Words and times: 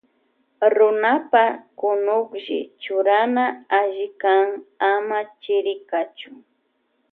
Runapa 0.75 1.43
kunuklli 1.79 2.59
churana 2.81 3.45
alli 3.79 4.07
kan 4.21 4.47
ama 4.91 5.19
chiri 5.41 5.75
kachun. 5.89 6.35